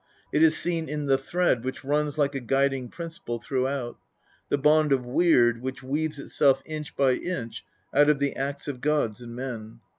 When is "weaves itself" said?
5.83-6.63